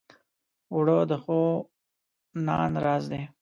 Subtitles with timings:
[0.73, 1.41] اوړه د ښو
[2.47, 3.21] نان راز دی